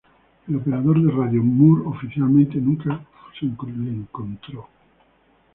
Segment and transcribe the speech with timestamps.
[0.47, 3.05] El operador de radio Moore oficialmente nunca
[3.39, 4.67] fue encontrado.